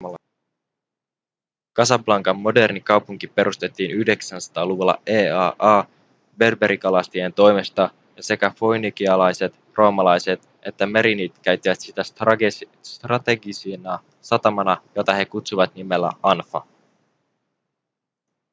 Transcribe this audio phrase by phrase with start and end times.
[1.73, 5.87] casablancan moderni kaupunki perustettiin 900-luvulla eaa
[6.37, 12.03] berberikalastajien toimesta ja sekä foinikialaiset roomalaiset että merinidit käyttivät sitä
[12.83, 16.65] strategisena satamana jota he kutsuivat nimellä anfa